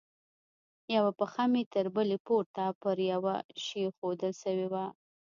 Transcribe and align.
يوه 0.95 1.11
پښه 1.19 1.43
مې 1.51 1.63
تر 1.73 1.85
بلې 1.95 2.17
پورته 2.27 2.63
پر 2.81 2.97
يوه 3.11 3.35
شي 3.65 3.79
ايښوول 3.87 4.19
سوې 4.41 4.67
وه. 4.73 4.85